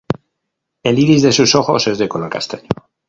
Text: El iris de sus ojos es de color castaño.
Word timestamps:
El 0.81 0.97
iris 0.97 1.21
de 1.21 1.31
sus 1.31 1.53
ojos 1.53 1.85
es 1.87 1.99
de 1.99 2.09
color 2.09 2.31
castaño. 2.31 2.69